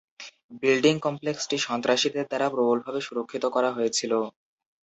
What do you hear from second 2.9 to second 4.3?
সুরক্ষিত করা হয়েছিল।